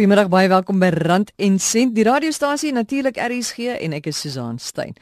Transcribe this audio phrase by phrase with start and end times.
[0.00, 4.56] Goeiemiddag, baie welkom by Rand en Sent, die radiostasie natuurlik RSG en ek is Susan
[4.56, 4.94] Stein.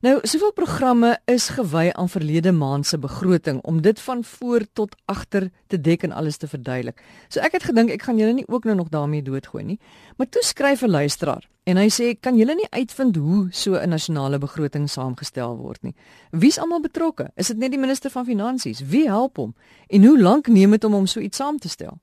[0.00, 4.94] Nou, soveel programme is gewy aan verlede maand se begroting om dit van voor tot
[5.12, 7.02] agter te dek en alles te verduidelik.
[7.28, 9.76] So ek het gedink ek gaan julle nie ook nou nog daarmee doodgooi nie.
[10.16, 13.88] Maar toe skryf 'n luisteraar en hy sê, "Kan julle nie uitvind hoe so 'n
[13.88, 15.94] nasionale begroting saamgestel word nie?
[16.30, 17.30] Wie's almal betrokke?
[17.36, 18.80] Is dit net die minister van finansies?
[18.80, 19.54] Wie help hom?
[19.88, 22.00] En hoe lank neem dit om om so iets saam te stel?"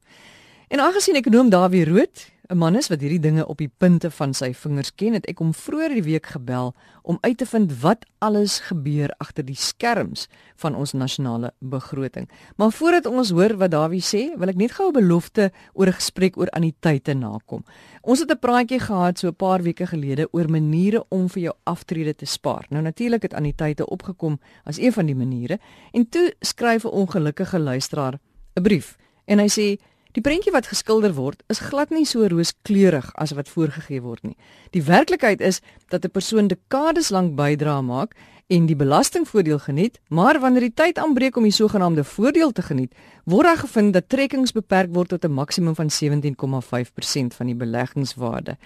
[0.67, 4.33] En aangesien ekonom Dawie Rood 'n man is wat hierdie dinge op die punte van
[4.35, 8.03] sy vingers ken, het ek hom vroeër die week gebel om uit te vind wat
[8.19, 10.27] alles gebeur agter die skerms
[10.59, 12.27] van ons nasionale begroting.
[12.59, 15.99] Maar voordat ons hoor wat Dawie sê, wil ek net gou 'n belofte oor 'n
[15.99, 17.63] gesprek oor anniteite nakom.
[18.01, 21.55] Ons het 'n praatjie gehad so 'n paar weke gelede oor maniere om vir jou
[21.63, 22.65] aftrede te spaar.
[22.69, 25.59] Nou natuurlik het anniteite opgekom as een van die maniere
[25.93, 28.19] en toe skryf 'n ongelukkige luisteraar
[28.55, 29.79] 'n brief en hy sê
[30.13, 34.35] Die prentjie wat geskilder word is glad nie so rooskleurig as wat voorgegee word nie.
[34.69, 38.13] Die werklikheid is dat 'n persoon dekades lank bydra maak
[38.47, 42.93] en die belastingvoordeel geniet, maar wanneer die tyd aanbreek om die sogenaamde voordeel te geniet,
[43.25, 48.57] word daar gevind dat trekkings beperk word tot 'n maksimum van 17,5% van die beleggingswaarde.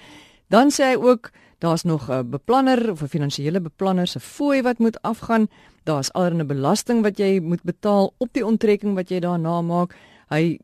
[0.49, 4.79] Dan sê hy ook daar's nog 'n beplanner of 'n finansiële beplanner se fooi wat
[4.79, 5.47] moet afgaan.
[5.83, 9.95] Daar's alreeds 'n belasting wat jy moet betaal op die onttrekking wat jy daarna maak.
[10.29, 10.59] Hy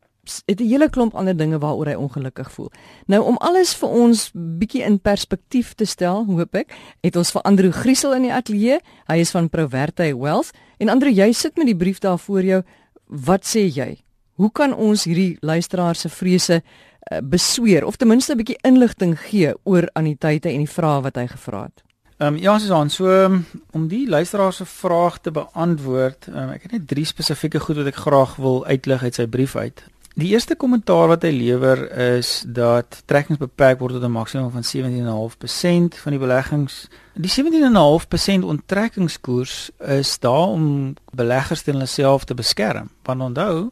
[0.45, 2.71] het 'n hele klomp ander dinge waaroor hy ongelukkig voel.
[3.05, 7.41] Nou om alles vir ons bietjie in perspektief te stel, hoop ek, het ons vir
[7.41, 8.79] Andrew Griesel in die ateljee.
[9.07, 12.63] Hy is van Proverte Wealth en Andrew, jy sit met die brief daar voor jou.
[13.07, 13.97] Wat sê jy?
[14.33, 16.63] Hoe kan ons hierdie luisteraar se vrese
[17.11, 21.15] uh, besweer of ten minste 'n bietjie inligting gee oor anniteite en die vrae wat
[21.15, 21.83] hy gevra het?
[22.17, 26.61] Ehm um, ja, Susan, so um, om die luisteraar se vraag te beantwoord, um, ek
[26.61, 29.83] het net drie spesifieke goed wat ek graag wil uitlig uit sy brief uit.
[30.13, 34.63] Die eerste kommentaar wat hy lewer is dat trekkings beperk word tot 'n maksimum van
[34.63, 36.87] 17.5% van die beleggings.
[37.17, 42.89] Die 17.5% onttrekkingskoers is daar om beleggers teen hulle self te beskerm.
[43.03, 43.71] Want onthou,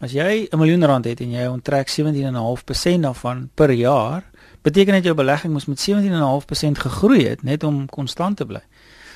[0.00, 4.30] as jy 'n miljoen rand het en jy onttrek 17.5% daarvan per jaar,
[4.62, 8.62] beteken dit jou belegging moet met 17.5% gegroei het net om konstant te bly.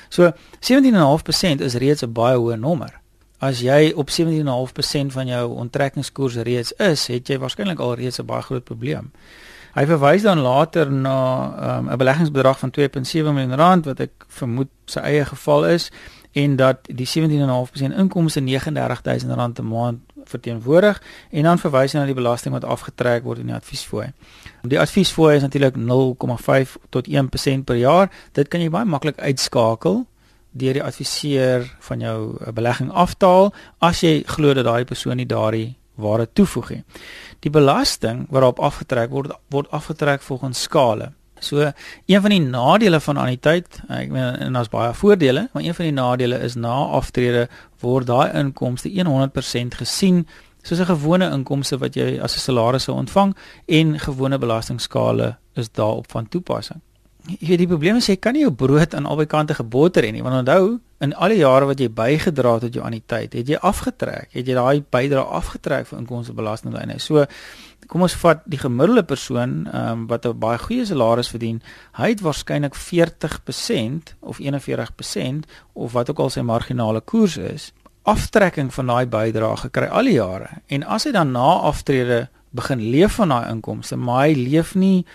[0.09, 2.98] So 17.5% is reeds 'n baie hoë nommer
[3.39, 8.25] as jy op 17.5% van jou onttrekkingskoers reeds is, het jy waarskynlik al reeds 'n
[8.25, 9.11] baie groot probleem.
[9.73, 11.17] Hy verwys dan later na
[11.79, 15.91] 'n um, beleggingsbedrag van 2.7 miljoen rand wat ek vermoed sy eie geval is
[16.31, 22.05] en dat die 17.5% inkomste 39000 rand 'n maand verteenwoordig en dan verwys hy na
[22.05, 24.11] die belasting wat afgetrek word in die adviesfooi.
[24.61, 28.11] Die adviesfooi is natuurlik 0.5 tot 1% per jaar.
[28.31, 30.05] Dit kan jy baie maklik uitskakel
[30.51, 35.29] deur die adviseur van jou eh, belegging aftaal as jy glo dat daai persoon nie
[35.29, 36.83] daardie ware toevoeg nie.
[37.43, 41.11] Die belasting waarop afgetrek word word afgetrek volgens skale.
[41.39, 41.71] So
[42.05, 45.85] een van die nadele van anniteit, ek meen en daar's baie voordele, maar een van
[45.85, 47.47] die nadele is na aftrede
[47.79, 50.25] word daai inkomste 100% gesien
[50.63, 53.35] soos 'n gewone inkomste wat jy as 'n salaris sou ontvang
[53.65, 56.81] en gewone belastingskale is daarop van toepassing
[57.37, 60.11] jy weet die probleem is jy kan nie jou brood aan albei kante geboter hê
[60.11, 63.49] nie want onthou in al die jare wat jy bygedra het tot jou anniteit het
[63.49, 67.25] jy afgetrek het jy daai bydrae afgetrek vir inkomstebelasting dan so
[67.89, 71.61] kom ons vat die gemiddelde persoon um, wat 'n baie goeie salaris verdien.
[71.97, 77.73] Hy het waarskynlik 40% of 41% of wat ook al sy marginale koers is
[78.03, 80.49] aftrekking van daai bydrae gekry al die jare.
[80.67, 85.05] En as hy dan na aftrede begin leef van daai inkomste maar hy leef nie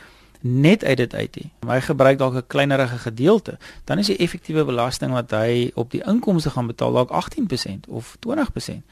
[0.47, 1.51] net uit dit uit nie.
[1.67, 6.03] Hy gebruik dalk 'n kleinerige gedeelte, dan is die effektiewe belasting wat hy op die
[6.07, 8.85] inkomste gaan betaal dalk 18% of 20%.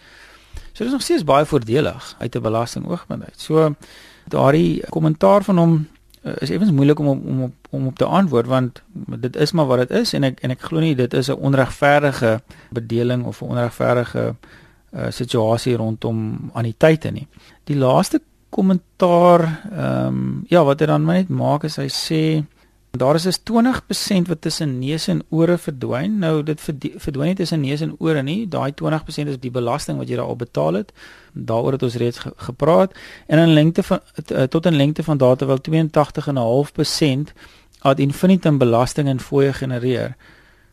[0.73, 3.41] So dit is nog steeds baie voordelig uit 'n belastingoogpunt uit.
[3.41, 3.75] So
[4.25, 5.89] daardie kommentaar van hom
[6.23, 8.83] uh, is effens moeilik om om op om op te antwoord want
[9.19, 11.33] dit is maar wat dit is en ek en ek glo nie dit is 'n
[11.33, 12.41] onregverdige
[12.71, 14.35] bedeling of 'n onregverdige
[14.91, 17.27] uh, situasie rondom anniteite nie.
[17.65, 18.21] Die laaste
[18.53, 22.23] kommentaar ehm um, ja wat hy dan net maak is hy sê
[22.93, 26.19] daar is 'n 20% wat tussen neus en ore verdwyn.
[26.19, 26.61] Nou dit
[26.97, 28.49] verdwyn nie tussen neus en ore nie.
[28.49, 30.93] Daai 20% is die belasting wat jy daarop betaal het.
[31.33, 32.93] Daaroor het ons reeds ge gepraat
[33.27, 37.33] en in lengte van eh, tot in lengte van data wel 82.5%
[37.79, 40.17] ad infinitum belasting en fooie genereer.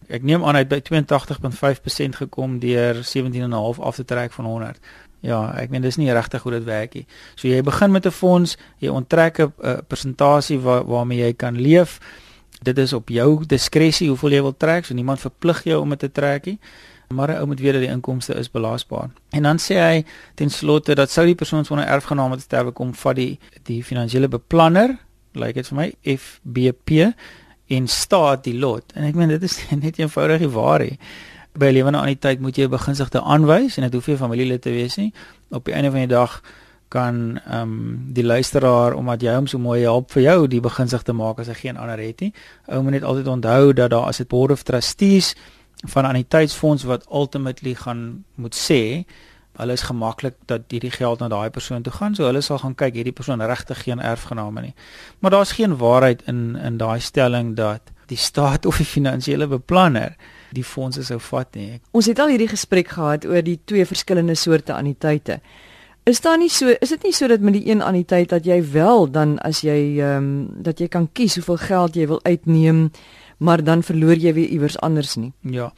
[0.08, 4.80] Ek neem aan hy het by 82.5% gekom deur 17.5 af te trek van 100.
[5.22, 7.06] Ja, ek meen dis nie regtig hoe dit werk nie.
[7.36, 9.54] So jy begin met 'n fonds, jy onttrek 'n
[9.88, 12.00] persentasie waar, waarmee jy kan leef.
[12.64, 16.00] Dit is op jou diskresie hoeveel jy wil trek, so niemand verplig jou om dit
[16.00, 16.60] te trek nie.
[17.14, 19.10] maar 'n ou moet weet dat die inkomste is belasbaar.
[19.30, 22.94] En dan sê hy ten slotte dat sou die persoon sonder erfgename te sterwe kom,
[22.94, 24.98] vat die die finansiële beplanner,
[25.34, 27.14] lyk like dit vir my FBP
[27.68, 28.94] en staat die lot.
[28.94, 31.00] En ek meen dit is net eenvoudig die waarheid.
[31.54, 34.96] By lewende anniteit moet jy 'n beginsigte aanwys en dit hoef nie familielid te wees
[34.96, 35.14] nie.
[35.50, 36.42] Op die einde van die dag
[36.88, 41.14] kan ehm um, die luisteraar omdat jy hom so mooi help vir jou die beginsigte
[41.14, 42.34] maak as hy geen ander het nie.
[42.68, 45.36] Ou moet net altyd onthou dat daar as 'n board of trustees
[45.88, 49.06] van anniteitsfonds wat ultimately gaan moet sê
[49.60, 52.16] hulle is gemaklik dat hierdie geld na daai persoon toe gaan.
[52.16, 54.74] So hulle sal gaan kyk hierdie persoon regtig geen erfgename nie.
[55.20, 60.16] Maar daar's geen waarheid in in daai stelling dat die staat of die finansiële beplanner
[60.56, 61.80] die fondse sou vat nie.
[61.92, 65.40] Ons het al hierdie gesprek gehad oor die twee verskillende soorte anniteite.
[66.10, 68.60] Is daar nie so is dit nie so dat met die een anniteit dat jy
[68.72, 70.30] wel dan as jy ehm um,
[70.64, 72.92] dat jy kan kies hoeveel geld jy wil uitneem,
[73.38, 75.34] maar dan verloor jy weer iewers anders nie.
[75.42, 75.72] Ja.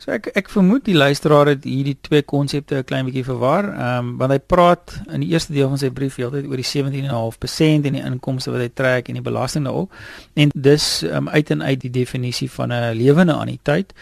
[0.00, 3.66] So ek ek vermoed die luisteraar het hierdie twee konsepte 'n klein bietjie verwar.
[3.68, 6.64] Ehm um, want hy praat in die eerste deel van sy brief heeltyd oor die
[6.64, 9.92] 17.5% en die inkomste wat hy trek en die belasting daarop.
[10.34, 13.92] En dis um, uit en uit die definisie van 'n lewende anniteit.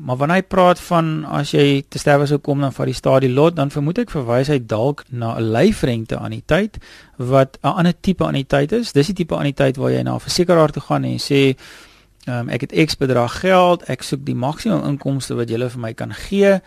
[0.00, 3.32] Maar wanneer hy praat van as jy te sterwe sou kom dan van die stadie
[3.32, 6.78] lot, dan vermoed ek verwys hy dalk na 'n lyfrente anniteit
[7.16, 8.92] wat 'n ander tipe anniteit is.
[8.92, 11.56] Dis die tipe anniteit waar jy na 'n versekeraar toe gaan en sê
[12.30, 15.92] Um, ek het X bedrag geld, ek soek die maksimum inkomste wat julle vir my
[15.98, 16.60] kan gee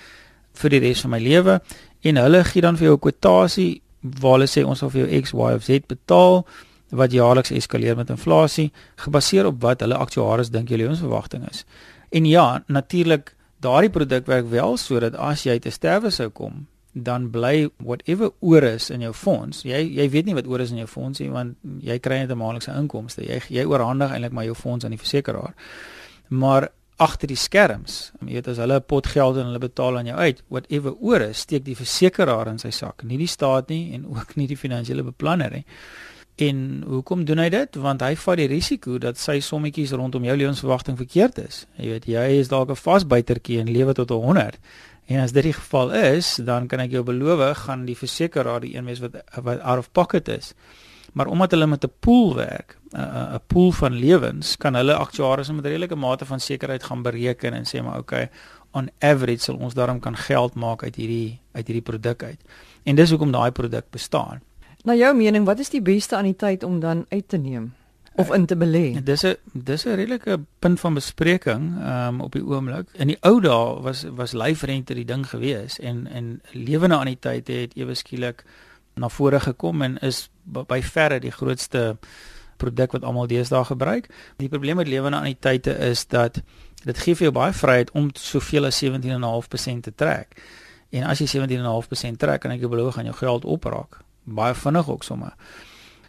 [0.60, 1.62] vir die res van my lewe
[2.04, 5.22] en hulle gee dan vir jou 'n kwotasie waar hulle sê ons sal vir jou
[5.22, 6.46] X, Y of Z betaal
[6.90, 11.66] wat jaarliks eskaleer met inflasie gebaseer op wat hulle aktuaries dink jou lewensverwagting is.
[12.12, 17.30] En ja, natuurlik daardie produk werk wel sodat as jy te sterwe sou kom, dan
[17.30, 19.66] bly whatever oor is in jou fonds.
[19.68, 22.32] Jy jy weet nie wat oor is in jou fonds nie want jy kry net
[22.32, 23.22] 'n maandelikse inkomste.
[23.28, 25.54] Jy jy oorhandig eintlik maar jou fonds aan die versekeraar.
[26.30, 30.06] Maar agter die skerms, jy weet as hulle 'n pot geld en hulle betaal aan
[30.06, 33.94] jou uit, whatever oor is, steek die versekeraar in sy sak, nie die staat nie
[33.94, 35.66] en ook nie die finansiële beplanner nie.
[36.38, 37.76] En hoekom doen hy dit?
[37.76, 41.66] Want hy vat die risiko dat sy sommetjies rondom jou lewensverwagting verkeerd is.
[41.78, 44.60] Jy weet, jy is dalk 'n vasbuitertjie en lewe tot 100
[45.06, 48.76] En as dit die geval is, dan kan ek jou beloof, gaan die versekeraar die
[48.76, 50.54] een wees wat wat out of pocket is.
[51.14, 55.66] Maar omdat hulle met 'n pool werk, 'n pool van lewens, kan hulle aktuaries met
[55.66, 58.30] 'n redelike mate van sekerheid gaan bereken en sê maar okay,
[58.72, 62.42] on average sal ons daarom kan geld maak uit hierdie uit hierdie produk uit.
[62.84, 64.42] En dis hoekom daai produk bestaan.
[64.84, 67.74] Na jou mening, wat is die beste aan die tyd om dan uit te neem?
[68.16, 69.04] Of in te belê.
[69.04, 72.88] Dis 'n dis 'n redelike punt van bespreking um, op die oomblik.
[72.94, 77.76] In die ou dae was was lyfrente die ding gewees en en lewende anniteite het
[77.76, 78.44] ewe skielik
[78.94, 81.98] na vore gekom en is by verre die grootste
[82.58, 84.10] produk wat almal deesdae gebruik.
[84.38, 86.42] Die probleem met lewende anniteite is dat
[86.84, 90.42] dit gee vir jou baie vryheid om soveel as 17.5% te trek.
[90.90, 94.00] En as jy 17.5% trek, kan ek jou beloof gaan jou geld opraak.
[94.24, 95.34] Baie vinnig ook sommer.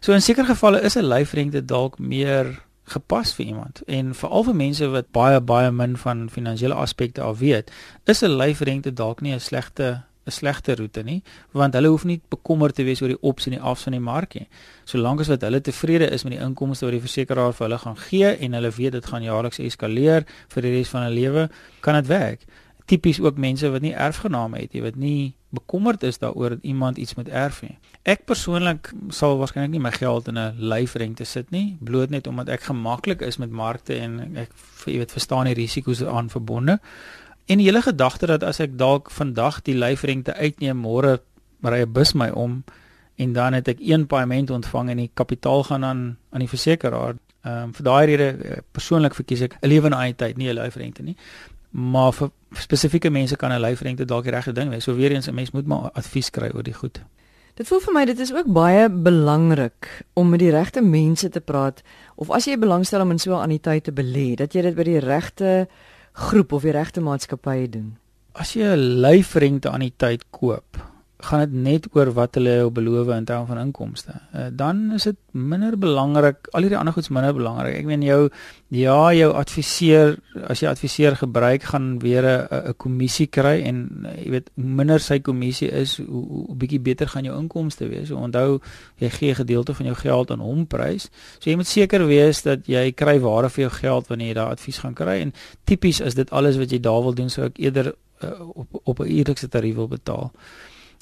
[0.07, 4.55] So in sekere gevalle is 'n lyfrente dalk meer gepas vir iemand en veral vir
[4.55, 7.71] mense wat baie baie min van finansiële aspekte af weet,
[8.05, 11.23] is 'n lyfrente dalk nie 'n slegte 'n slegte roete nie,
[11.53, 14.01] want hulle hoef nie bekommerd te wees oor die ops en die afs van die
[14.01, 14.49] mark nie.
[14.85, 17.97] Solank as wat hulle tevrede is met die inkomste wat die versekeraar vir hulle gaan
[17.97, 21.95] gee en hulle weet dit gaan jaarliks eskaleer vir die res van hulle lewe, kan
[21.95, 22.47] dit werk.
[22.87, 26.97] Tipies ook mense wat nie erfgename het nie, wat nie bekommerd is daaroor dat iemand
[26.97, 27.75] iets moet erf nie.
[28.03, 32.49] Ek persoonlik sal waarskynlik nie my geld in 'n lyfrente sit nie, bloot net omdat
[32.49, 34.51] ek gemaklik is met markte en ek
[34.87, 36.79] jy weet verstaan die risiko's aan verbonde.
[37.47, 41.21] En die hele gedagte dat as ek dalk vandag die lyfrente uitneem, môre
[41.63, 42.65] ry 'n bus my om
[43.17, 47.17] en dan het ek een paaiement ontvang en die kapitaal gaan aan aan die versekeraar.
[47.43, 50.49] Ehm um, vir daai rede eh, persoonlik verkies ek 'n lewe in eie tyd, nie
[50.49, 51.17] 'n lyfrente nie
[51.71, 54.85] maar vir spesifieke mense kan 'n lyfrente dalk die regte ding wees.
[54.85, 57.03] So weer eens 'n mens moet maar advies kry oor die goed.
[57.55, 61.41] Dit voel vir my dit is ook baie belangrik om met die regte mense te
[61.41, 61.83] praat
[62.17, 64.83] of as jy belangstel om in so 'n anniteit te belê, dat jy dit by
[64.83, 65.69] die regte
[66.13, 67.97] groep of die regte maatskappye doen.
[68.33, 70.77] As jy 'n lyfrente anniteit koop,
[71.19, 74.13] gaan dit net oor wat hulle jou beloof in terme van inkomste.
[74.35, 77.79] Uh, dan is dit minder belangrik, al hierdie ander goeds minder belangrik.
[77.79, 78.29] Ek meen jou
[78.75, 84.31] ja, jou adviseur, as jy adviseur gebruik, gaan weer 'n kommissie kry en uh, jy
[84.31, 88.09] weet minder sy kommissie is, hoe, hoe bietjie beter gaan jou inkomste wees.
[88.09, 88.61] So onthou,
[89.01, 91.09] jy gee 'n gedeelte van jou geld aan hom prys.
[91.39, 94.53] So jy moet seker wees dat jy kry ware vir jou geld wanneer jy daai
[94.53, 95.33] advies gaan kry en
[95.65, 98.99] tipies is dit alles wat jy daar wil doen, so ek eerder uh, op op
[99.01, 100.33] 'n eerlikse tarief wil betaal.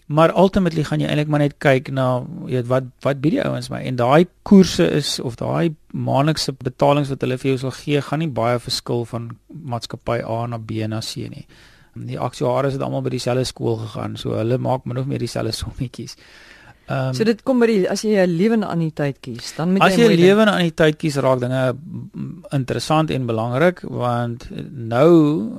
[0.07, 2.07] Maar ultimately gaan jy eintlik maar net kyk na
[2.45, 7.09] weet wat wat bied die ouens my en daai koerse is of daai maandelikse betalings
[7.09, 10.85] wat hulle vir jou sal gee gaan nie baie verskil van maatskappy A na B
[10.89, 11.47] na C nie.
[11.95, 15.55] Die aktuaries het almal by dieselfde skool gegaan, so hulle maak min of meer dieselfde
[15.57, 16.19] sommetjies.
[16.87, 19.83] Ehm um, So dit kom by die as jy 'n lewende anniteit kies, dan moet
[19.83, 21.63] jy As jy 'n lewende anniteit kies, raak dinge
[22.53, 25.11] interessant en belangrik want nou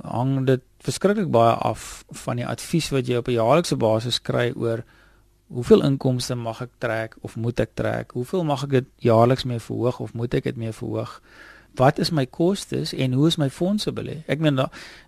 [0.03, 4.53] hang dit verskriklik baie af van die advies wat jy op 'n jaarlikse basis kry
[4.55, 4.83] oor
[5.47, 8.11] hoeveel inkomste mag ek trek of moet ek trek?
[8.11, 11.21] Hoeveel mag ek dit jaarliks mee verhoog of moet ek dit mee verhoog?
[11.75, 14.21] wat is my kostes en hoe is my fondse belê?
[14.31, 14.59] Ek meen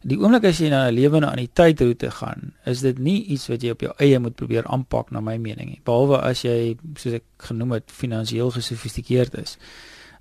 [0.08, 3.62] die oomblik as jy na 'n lewende anniteit roete gaan, is dit nie iets wat
[3.62, 5.82] jy op jou eie moet probeer aanpak na my mening nie.
[5.84, 9.58] Behalwe as jy soos ek genoem het finansiëel gesofistikeerd is.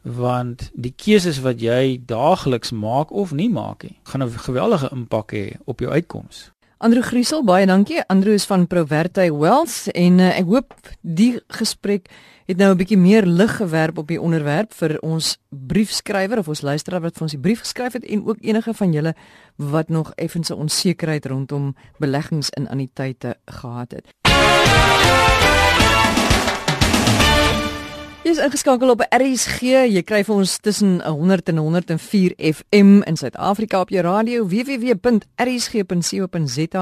[0.06, 5.32] Want die keuses wat jy daagliks maak of nie maak nie, gaan 'n geweldige impak
[5.32, 6.50] hê op jou uitkoms.
[6.78, 8.02] Andrew Griesel, baie dankie.
[8.06, 12.10] Andrew is van Proverte Wealth en uh, ek hoop die gesprek
[12.46, 16.60] het nou 'n bietjie meer lig gewerp op die onderwerp vir ons briefskrywer of ons
[16.60, 19.14] luisteraar wat vir ons die brief geskryf het en ook enige van julle
[19.56, 24.06] wat nog effense onsekerheid rondom beleggings in anniteite gehad het.
[28.26, 29.86] Jy is ingeskakel op RSG.
[29.86, 35.22] Jy kry vir ons tussen 100 en 104 FM in Suid-Afrika op jou radio www.rsg.co.za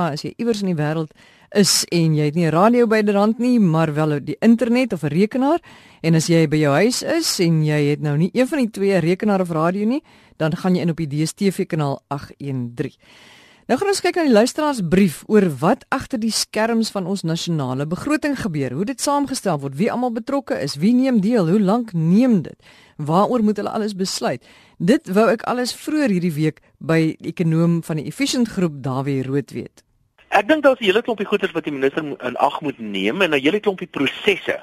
[0.06, 1.12] as jy iewers in die wêreld
[1.52, 5.12] is en jy het nie 'n radio byderhand nie, maar wel die internet of 'n
[5.12, 5.60] rekenaar
[6.00, 8.70] en as jy by jou huis is en jy het nou nie een van die
[8.70, 10.02] twee rekenaar of radio nie,
[10.38, 12.96] dan gaan jy in op die DStv kanaal 813.
[13.64, 17.86] Nou gaan ons kyk na die luisteraarsbrief oor wat agter die skerms van ons nasionale
[17.88, 18.74] begroting gebeur.
[18.76, 22.74] Hoe dit saamgestel word, wie almal betrokke is, wie neem deel, hoe lank neem dit?
[23.00, 24.44] Waaroor moet hulle alles besluit?
[24.76, 29.22] Dit wou ek alles vroeër hierdie week by die ekonom van die Efficient Groep Dawie
[29.24, 29.80] Rood weet.
[30.28, 33.32] Ek dink daar's 'n hele klompie goeders wat die minister in ag moet neem en
[33.32, 34.60] 'n hele klompie prosesse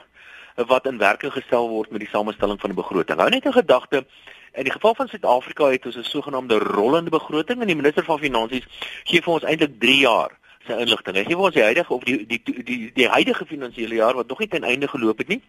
[0.67, 3.17] wat in werking gestel word met die samestelling van 'n begroting.
[3.17, 4.05] Hou net 'n gedagte
[4.53, 8.19] In die geval van Suid-Afrika het ons 'n sogenaamde rollende begroting en die minister van
[8.19, 8.65] finansies
[9.03, 11.15] gee vir ons eintlik 3 jaar se inligting.
[11.15, 14.13] Hy gee vir ons die huidige of die die die die, die huidige finansiële jaar
[14.13, 15.41] wat nog nie ten einde geloop het nie.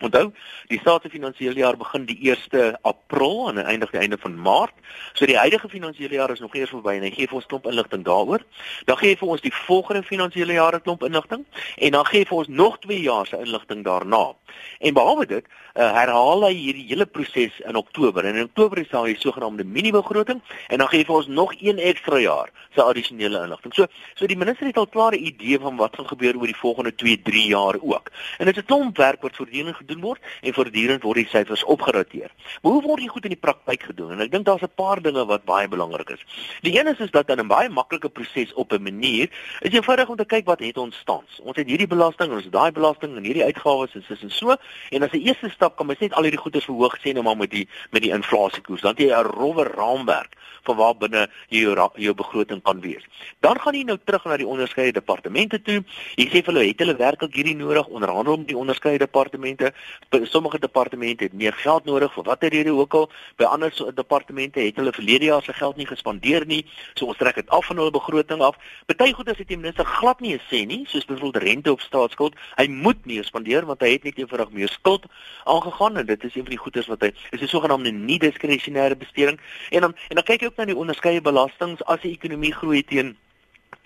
[0.00, 0.32] Onthou,
[0.68, 4.74] die staatse finansiële jaar begin die 1 April en eindig die einde van Maart.
[5.12, 7.66] So die huidige finansiële jaar is nog eers verby en hy gee vir ons klomp
[7.66, 8.44] inligting daaroor.
[8.84, 11.44] Dan gee hy vir ons die volgende finansiële jaar 'n klomp inligting
[11.76, 14.34] en dan gee hy vir ons nog 2 jaar se inligting daarna.
[14.78, 15.44] En behalwe dit,
[15.74, 18.24] uh, herhaal hy hierdie hele proses in Oktober.
[18.24, 21.54] En in Oktober is daar die sogenaamde mini-begroting en dan gee hy vir ons nog
[21.60, 23.74] een ekstra jaar se addisionele inligting.
[23.74, 26.62] So, so die minister het al klaar 'n idee van wat gaan gebeur oor die
[26.64, 28.10] volgende 2, 3 jaar ook.
[28.38, 31.64] En dit is 'n klomp werk wat voortdurend gedoen word en voortdurend word die syfers
[31.64, 32.30] opgerateer.
[32.62, 34.12] Maar hoe word dit goed in die praktyk gedoen?
[34.12, 36.24] En ek dink daar's 'n paar dinge wat baie belangrik is.
[36.60, 40.08] Die een is is dat in 'n baie maklike proses op 'n manier is eenvoudig
[40.08, 41.40] om te kyk wat het ons tans.
[41.42, 44.45] Ons het hierdie belasting, ons het daai belasting en hierdie uitgawes en sis en so.
[44.90, 47.36] En as 'n eerste stap kan mens net al hierdie goederes verhoog sê nou maar
[47.36, 48.80] met die met die inflasiekoers.
[48.80, 50.36] Dan het jy 'n rowwe raamwerk
[50.66, 53.04] van waar binne jy jou jou begroting kan wees.
[53.40, 55.82] Dan gaan jy nou terug na die onderskeie departemente toe.
[56.16, 59.72] Jy sê vir hulle het hulle werklik hierdie nodig onderhandel met die onderskeie departemente
[60.10, 63.10] sommige departemente het meer geld nodig vir watter rede ook al.
[63.36, 66.64] By ander departemente het hulle verlede jaar se geld nie gespandeer nie.
[66.94, 68.58] So ons trek dit af van hulle begroting af.
[68.86, 72.34] Party goed as die minister glad nie sê nie, soos byvoorbeeld rente op staatsskuld.
[72.56, 75.06] Hy moet nie spandeer want hy het net eenvoudig meer skuld
[75.44, 78.96] aangegaan en dit is een van die goederes wat hy is 'n sogenaamde nie diskresionêre
[78.96, 79.40] besteding.
[79.70, 82.84] En dan en dan kyk jy ook na die onderskeie belastings as die ekonomie groei
[82.84, 83.16] teen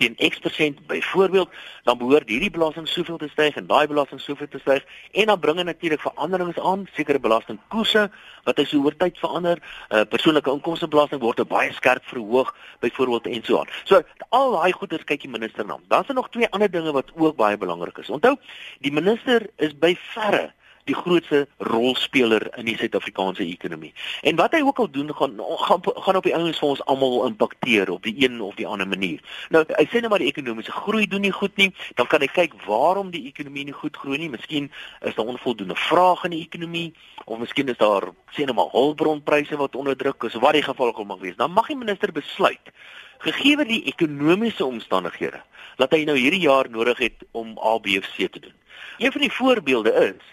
[0.00, 1.48] teen X% byvoorbeeld,
[1.84, 5.40] dan behoort hierdie belasting soveel te styg en daai belasting soveel te styg en dan
[5.40, 8.06] bring dit natuurlik veranderings aan, sekere belastingkoerse
[8.44, 13.58] wat as oor tyd verander, uh, persoonlike inkomstebelasting word baie skerp verhoog byvoorbeeld en so
[13.60, 13.74] aan.
[13.84, 15.76] So al daai goeders kyk die minister na.
[15.88, 18.10] Dan is daar nog twee ander dinge wat ook baie belangrik is.
[18.10, 18.36] Onthou,
[18.80, 20.48] die minister is by verre
[20.90, 23.92] die grootste rolspeler in die Suid-Afrikaanse ekonomie.
[24.26, 27.26] En wat hy ook al doen gaan gaan gaan op die ouens vir ons almal
[27.28, 29.20] impakteer op die een of die ander manier.
[29.54, 32.30] Nou, hy sê net maar die ekonomiese groei doen nie goed nie, dan kan hy
[32.30, 34.30] kyk waarom die ekonomie nie goed groei nie.
[34.32, 34.70] Miskien
[35.06, 36.90] is daar onvoldoende vraag in die ekonomie
[37.26, 41.02] of miskien is daar sê net maar hulpbronpryse wat onderdruk is, wat die geval ook
[41.04, 41.38] al mag wees.
[41.38, 42.74] Dan mag die minister besluit
[43.20, 45.42] gegee die ekonomiese omstandighede
[45.76, 48.56] dat hy nou hierdie jaar nodig het om A, B of C te doen.
[48.98, 50.24] Een van die voorbeelde is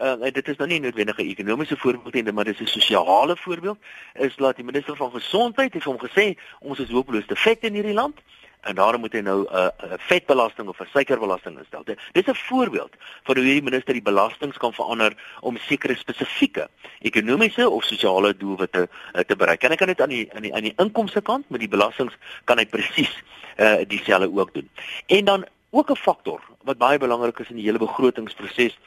[0.00, 3.36] uh, dit is nou nie noodwendig 'n ekonomiese voorbeeld nie, maar dit is 'n sosiale
[3.36, 3.78] voorbeeld,
[4.14, 7.74] is dat die minister van gesondheid het hom gesê ons is hopeloos te vet in
[7.74, 8.20] hierdie land
[8.62, 9.68] en daarom moet hy nou 'n uh,
[9.98, 11.84] vetbelasting of 'n suikerbelasting instel.
[11.84, 16.68] Dit is 'n voorbeeld van hoe die minister die belastings kan verander om sekere spesifieke
[17.00, 19.62] ekonomiese of sosiale doelwitte uh, te bereik.
[19.62, 22.14] En hy kan dit aan die aan die aan die inkomste kant met die belastings
[22.44, 23.22] kan hy presies
[23.56, 24.70] uh, dieselfde ook doen.
[25.06, 28.78] En dan ook 'n faktor wat baie belangrik is in die hele begrotingsproses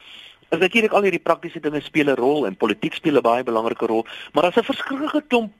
[0.50, 3.86] is natuurlik al hierdie praktiese dinge speel 'n rol en politiek speel 'n baie belangrike
[3.86, 5.52] rol, maar daar's 'n verskriklike klomp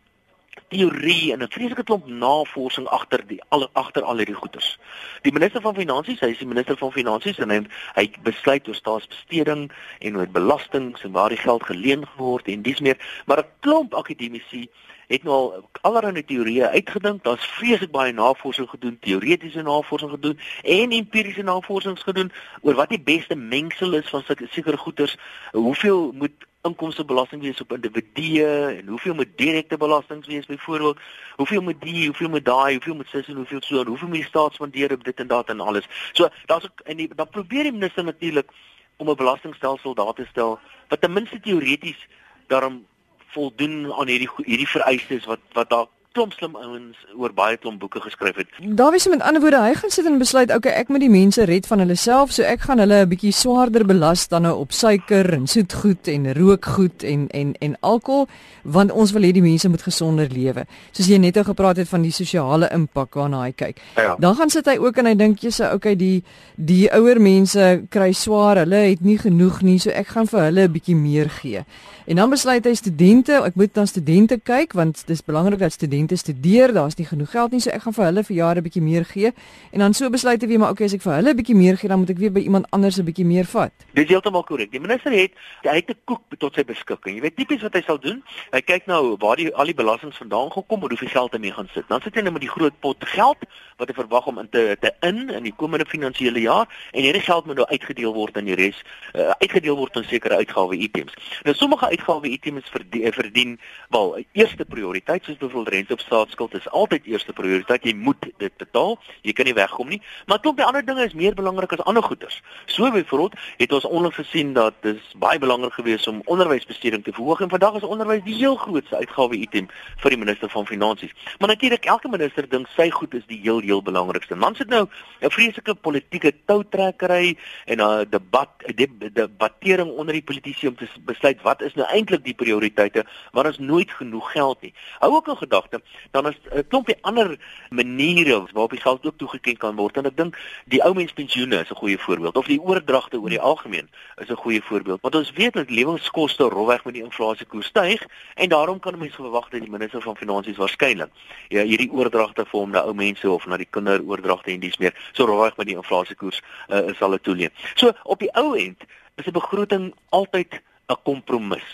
[0.68, 4.78] teorie en 'n vreeslike klomp navorsing agter die al agter al hierdie goeders.
[5.22, 7.60] Die minister van finansies, hy is die minister van finansies en hy
[7.94, 12.80] hy besluit oor staatsbesteding en oor belastings en waar die geld geleen word en dis
[12.80, 14.68] meer, maar 'n klomp akademici
[15.06, 17.24] het nou al allerlei teorieë uitgedink.
[17.24, 23.00] Daar's vreeslik baie navorsing gedoen, teoretiese navorsing gedoen en empiriese navorsing gedoen oor wat die
[23.00, 25.16] beste mengsel is van sekere goederes.
[25.52, 28.46] Hoeveel moet inkomstebelasting wees op individue
[28.78, 30.98] en hoeveel moet direkte belasting wees byvoorbeeld?
[31.36, 34.16] Hoeveel moet die, hoeveel moet daai, hoeveel moet sis en hoeveel so en hoeveel moet
[34.16, 35.86] die staat spandeer op dit en dat en alles.
[36.12, 38.50] So daar's ook en die, dan probeer die minister natuurlik
[38.96, 40.58] om 'n belastingstelsel daar te stel
[40.88, 42.06] wat ten minste teoreties
[42.46, 42.86] daarom
[43.34, 48.00] voldoen aan hierdie hierdie vereistes wat wat daar klomp slim ouens oor baie klomp boeke
[48.00, 48.52] geskryf het.
[48.78, 51.44] Dawie se met ander woorde, hy gaan sit en besluit, okay, ek moet die mense
[51.48, 54.72] red van hulle self, so ek gaan hulle 'n bietjie swaarder belas dan nou op
[54.72, 58.28] suiker en soetgoed en rookgoed en en en alkohol,
[58.64, 60.66] want ons wil hê die mense moet gesonder lewe.
[60.92, 63.80] Soos jy net nou gepraat het van die sosiale impak waarna hy kyk.
[63.96, 64.16] Ja.
[64.18, 66.24] Dan gaan sit hy ook en hy dink jy sê, okay, die
[66.56, 70.68] die ouer mense kry swaar, hulle het nie genoeg nie, so ek gaan vir hulle
[70.68, 71.64] 'n bietjie meer gee.
[72.06, 76.05] En dan besluit hy studente, ek moet na studente kyk want dis belangrik dat studente
[76.06, 78.62] studente studeer, daar's nie genoeg geld nie, so ek gaan vir hulle vir jare 'n
[78.62, 79.32] bietjie meer gee.
[79.72, 81.76] En dan so besluit hy weer maar okay, as ek vir hulle 'n bietjie meer
[81.76, 83.72] gee, dan moet ek weer by iemand anders 'n bietjie meer vat.
[83.94, 84.70] Dis heeltemal korrek.
[84.70, 85.32] Die minister het
[85.62, 87.16] hy het 'n koek tot sy beskikking.
[87.16, 88.22] Jy weet tipies wat hy sal doen.
[88.52, 91.52] Hy kyk nou waar die al die belastings vandaan gekom en hoeveel geld hy mee
[91.52, 91.88] gaan sit.
[91.88, 93.38] Dan sit hy net met die groot pot geld
[93.76, 97.22] wat hy verwag om in te te in in die komende finansiële jaar en hierdie
[97.22, 98.82] geld moet nou uitgedeel word aan die res
[99.14, 101.12] uh, uitgedeel word aan sekere uitgawe items.
[101.42, 103.60] Nou sommige uitgawe items verdien, verdien
[103.90, 105.56] wel eerste prioriteit soos byvoorbeeld
[105.86, 107.84] rente op staatsskuld is altyd eerste prioriteit.
[107.84, 108.98] Jy moet dit betaal.
[109.22, 110.00] Jy kan nie wegkom nie.
[110.26, 112.42] Maar klop die ander dinge is meer belangrik as ander goederes.
[112.66, 117.40] So byvoorbeeld het ons onlangs gesien dat dit baie belangrik gewees om onderwysbesteding te verhoog
[117.40, 119.68] en vandag is onderwys die heel grootste uitgawe item
[120.02, 121.12] vir die minister van finansies.
[121.38, 124.36] Maar natuurlik elke minister dink sy goed is die heel heel belangrikste.
[124.36, 124.86] Man sit nou
[125.20, 131.42] 'n vreeslike politieke toutrekkery en 'n debat 'n debattering onder die politici om te besluit
[131.42, 134.74] wat is nou eintlik die prioriteite, maar ons nooit genoeg geld nie.
[134.98, 135.75] Hou ook 'n gedagte
[136.10, 137.38] dan is 'n klompie ander
[137.70, 139.96] maniere waarop die geld ook toegeken kan word.
[139.96, 143.30] En ek dink die ou mens pensioene is 'n goeie voorbeeld of die oordragte oor
[143.30, 145.00] die algemeen is 'n goeie voorbeeld.
[145.00, 149.48] Want ons weet dat lewenskoste rofweg met die inflasiekoers styg en daarom kan mense verwag
[149.48, 151.10] dat die minister van finansies waarskynlik
[151.48, 154.94] ja hierdie oordragte vir hom na ou mense of na die kinderoordragte en dies meer
[155.12, 157.50] so rofweg met die inflasiekoers uh, sal dit toeneem.
[157.74, 158.82] So op die ou end
[159.16, 161.66] is 'n begroting altyd 'n kompromis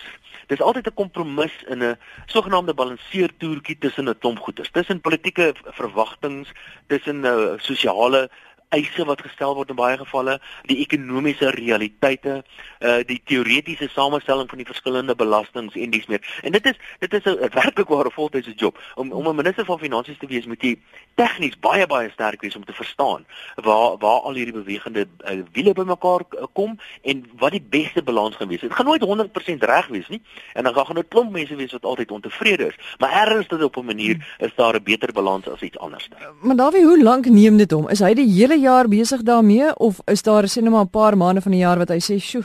[0.53, 6.47] dis altyd 'n kompromis in 'n sogenaamde balanseertoertjie tussen 'n klomp goeders, tussen politieke verwagtinge,
[6.88, 8.29] tussen 'n uh, sosiale
[8.73, 10.39] eise wat gestel word in baie gevalle,
[10.71, 12.43] die ekonomiese realiteite,
[12.81, 16.23] uh die teoretiese samestelling van die verskillende belastings en dies meer.
[16.43, 18.79] En dit is dit is 'n werklik ware voltydse job.
[18.95, 20.79] Om om 'n minister van finansies te wees, moet jy
[21.15, 25.73] tegnies baie baie sterk wees om te verstaan waar waar al hierdie bewegende uh, wiele
[25.73, 28.61] bymekaar uh, kom en wat die beste balans gaan wees.
[28.61, 30.23] Dit gaan nooit 100% reg wees nie.
[30.53, 32.77] En dan gaan gaan 'n klomp mense wees wat altyd ontevrede is.
[32.99, 36.09] Maar ergens dit op 'n manier is daar 'n beter balans as iets anders.
[36.41, 37.89] Maar Dawie, hoe lank neem dit hom?
[37.89, 41.16] Is hy die hele jaar besig daarmee of is daar sien nou maar 'n paar
[41.16, 42.44] maande van die jaar wat hy sê, "Sjoe,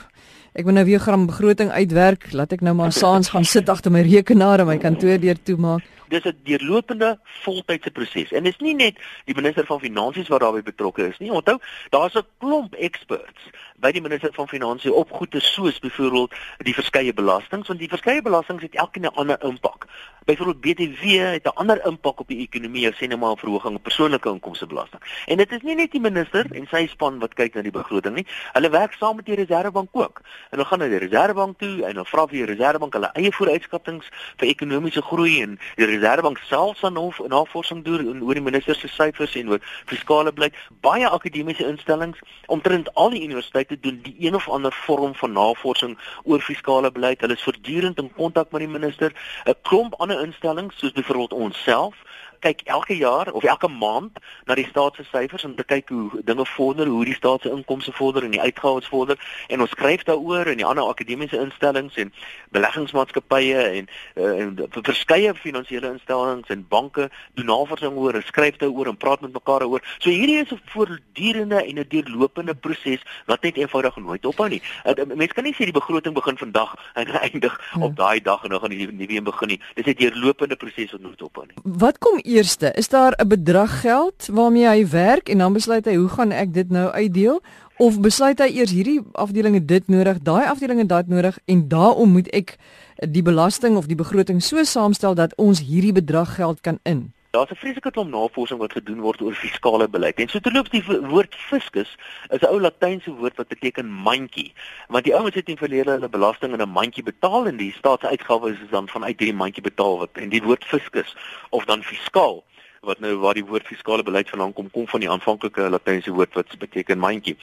[0.54, 3.92] ek moet nou weer gram begroting uitwerk, laat ek nou maar saans gaan sit agter
[3.92, 8.32] my rekenaar en my kantoor deur toemaak." dis 'n deurlopende voltydse proses.
[8.32, 11.32] En dis nie net die minister van finansies wat daarbey betrokke is nie.
[11.32, 13.42] Onthou, daar's 'n klomp experts
[13.78, 16.34] by die minister van finansies op goede soos byvoorbeeld
[16.66, 19.86] die verskeie belastings, want die verskeie belastings het elkeen 'n ander impak.
[20.26, 23.84] Byvoorbeeld BTW het 'n ander impak op die ekonomie, as net maar 'n verhoging op
[23.84, 25.02] persoonlike inkomstebelasting.
[25.26, 28.16] En dit is nie net die minister en sy span wat kyk na die begroting
[28.16, 28.26] nie.
[28.54, 30.22] Hulle werk saam met die Reserwebank ook.
[30.24, 33.32] En hulle gaan na die Reserwebank toe en hulle vra vir die Reserwebank hulle eie
[33.32, 34.04] vooruitskattinge
[34.38, 38.88] vir ekonomiese groei en die Reservebank self sal nou navorsing doen oor die minister se
[38.88, 40.54] syfers en oor fiskale beleid.
[40.82, 45.98] Baie akademiese instellings omtrent al die universiteite doen die een of ander vorm van navorsing
[46.24, 47.22] oor fiskale beleid.
[47.22, 49.14] Hulle is voortdurend in kontak met die minister.
[49.46, 51.96] 'n Klomp ander instellings soos byvoorbeeld onsself
[52.40, 56.22] kyk elke jaar of elke maand na die staat se syfers om te kyk hoe
[56.24, 60.04] dinge vorder, hoe die staat se inkomste vorder en die uitgawes vorder en ons skryf
[60.04, 62.14] daaroor in die ander akademiese instellings en
[62.56, 68.98] beleggingsmaatskappye en, uh, en verskeie finansiële instellings en banke doen navorsing oor skryf daaroor en
[68.98, 69.84] praat met mekaar daaroor.
[70.00, 74.62] So hierdie is 'n voortdurende en 'n deurlopende proses wat net eenvoudig nooit ophou nie.
[74.86, 78.50] Uh, Mense kan nie sê die begroting begin vandag en eindig op daai dag en
[78.50, 79.62] dan gaan die nuwe een begin nie.
[79.74, 81.56] Dis 'n deurlopende proses wat nooit ophou nie.
[81.64, 85.96] Wat kom eerste, is daar 'n bedrag geld waarmee hy werk en dan besluit hy
[85.96, 87.42] hoe gaan ek dit nou uitdeel
[87.78, 92.28] of besluit hy eers hierdie afdelinge dit nodig, daai afdelinge dat nodig en daarom moet
[92.34, 92.58] ek
[92.96, 97.14] die belasting of die begroting so saamstel dat ons hierdie bedrag geld kan in?
[97.32, 100.20] Daar's 'n vreeslike klomp navorsing wat gedoen word oor fiskale beleid.
[100.20, 101.96] En so terloops die woord fiskus
[102.30, 104.54] is 'n ou latynse woord wat beteken mandjie.
[104.88, 108.60] Want die ouens het in verlede hulle belasting in 'n mandjie betaal en die staatsuitgawes
[108.60, 111.16] is dan vanuit hierdie mandjie betaal wat en die woord fiskus
[111.50, 112.44] of dan fiskaal
[112.82, 116.34] wat nou waar die woord fiskale beleid vandaan kom kom van die aanvanklike latynse woord
[116.34, 117.38] wat beteken mandjie.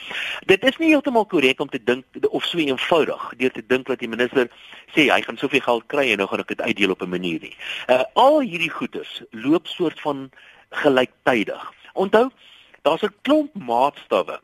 [0.46, 3.98] Dit is nie heeltemal korrek om te dink of so eenvoudig deur te dink dat
[3.98, 4.50] die minister
[4.94, 7.40] sê hy gaan soveel geld kry en nou gaan ek dit uitdeel op 'n manier
[7.40, 7.56] nie.
[7.88, 10.30] Uh al hierdie goederes loop soort van
[10.70, 11.72] gelyktydig.
[11.92, 12.30] Onthou,
[12.82, 14.40] daar's 'n klomp maatstawwe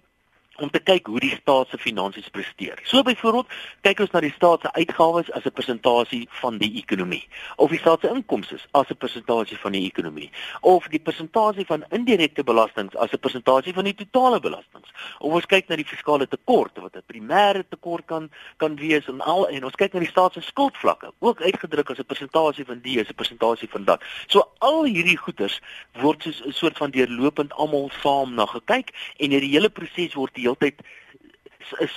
[0.60, 2.80] om te kyk hoe die staat se finansies presteer.
[2.84, 3.46] So byvoorbeeld,
[3.86, 7.78] kyk ons na die staat se uitgawes as 'n persentasie van die ekonomie, of die
[7.78, 12.96] staat se inkomste as 'n persentasie van die ekonomie, of die persentasie van indirekte belastings
[12.96, 14.88] as 'n persentasie van die totale belastings.
[15.18, 19.20] Of ons kyk na die fiskale tekort wat 'n primêre tekort kan kan wees en
[19.20, 22.80] al en ons kyk na die staat se skuldvlakke, ook uitgedruk as 'n persentasie van
[22.80, 24.02] die as 'n persentasie van dat.
[24.26, 25.60] So al hierdie goeders
[26.00, 30.34] word soos 'n soort van deurlopend almal saam na gekyk en hierdie hele proses word
[30.34, 30.80] die heeltyd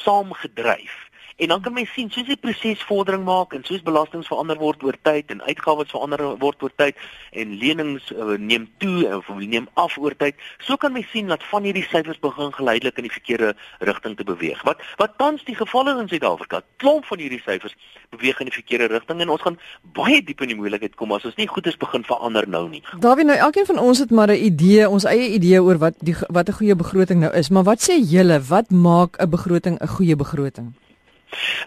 [0.03, 1.02] saamgedryf.
[1.43, 4.83] En dan kan mens sien soos die proses vordering maak en soos belastings verander word
[4.87, 7.01] oor tyd en uitgawes verander word oor tyd
[7.41, 11.43] en lenings uh, neem toe of neem af oor tyd, so kan mens sien dat
[11.49, 13.49] van hierdie syfers begin geleidelik in die verkeerde
[13.89, 14.61] rigting te beweeg.
[14.63, 17.75] Wat wat tans die geval is in Suid-Afrika, klomp van hierdie syfers
[18.15, 19.59] beweeg in die verkeerde rigting en ons gaan
[19.99, 22.79] baie diep in die moeilikheid kom as ons nie goeders begin verander nou nie.
[23.03, 26.15] Daarby nou elkeen van ons het maar 'n idee, ons eie idee oor wat die
[26.29, 29.87] wat 'n goeie begroting nou is, maar wat sê julle, wat maak 'n begroting 'n
[29.87, 30.71] goeie begroting?